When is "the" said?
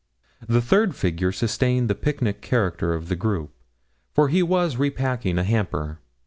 0.47-0.63, 1.87-1.93, 3.07-3.15